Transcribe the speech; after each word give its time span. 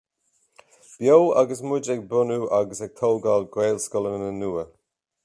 Beo 1.01 1.19
agus 1.41 1.61
muid 1.67 1.85
ag 1.95 2.01
bunú 2.15 2.39
agus 2.61 2.79
ag 2.87 2.91
tógáil 3.01 3.43
Gaelscoileanna 3.57 4.31
nua 4.41 4.63